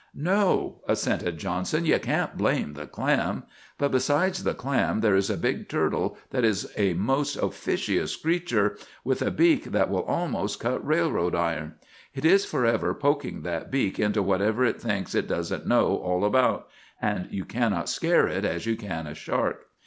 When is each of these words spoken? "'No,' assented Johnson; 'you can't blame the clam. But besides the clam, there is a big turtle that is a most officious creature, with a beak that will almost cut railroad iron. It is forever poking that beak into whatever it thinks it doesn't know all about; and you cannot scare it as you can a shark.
"'No,' 0.15 0.81
assented 0.87 1.37
Johnson; 1.37 1.85
'you 1.85 1.99
can't 1.99 2.35
blame 2.35 2.73
the 2.73 2.87
clam. 2.87 3.43
But 3.77 3.91
besides 3.91 4.43
the 4.43 4.55
clam, 4.55 5.01
there 5.01 5.15
is 5.15 5.29
a 5.29 5.37
big 5.37 5.69
turtle 5.69 6.17
that 6.31 6.43
is 6.43 6.73
a 6.75 6.95
most 6.95 7.35
officious 7.35 8.15
creature, 8.15 8.79
with 9.03 9.21
a 9.21 9.29
beak 9.29 9.65
that 9.65 9.91
will 9.91 10.01
almost 10.01 10.59
cut 10.59 10.83
railroad 10.83 11.35
iron. 11.35 11.75
It 12.15 12.25
is 12.25 12.45
forever 12.45 12.95
poking 12.95 13.43
that 13.43 13.69
beak 13.69 13.99
into 13.99 14.23
whatever 14.23 14.65
it 14.65 14.81
thinks 14.81 15.13
it 15.13 15.27
doesn't 15.27 15.67
know 15.67 15.95
all 15.97 16.25
about; 16.25 16.67
and 16.99 17.27
you 17.31 17.45
cannot 17.45 17.87
scare 17.87 18.27
it 18.27 18.43
as 18.43 18.65
you 18.65 18.75
can 18.75 19.05
a 19.05 19.13
shark. 19.13 19.67